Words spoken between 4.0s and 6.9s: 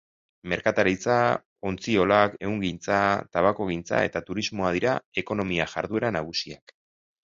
eta turismoa dira ekonomia-jarduera nagusiak.